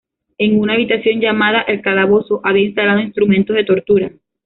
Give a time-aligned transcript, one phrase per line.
[0.39, 4.11] En una habitación llamada "el calabozo" había instalado instrumentos de tortura.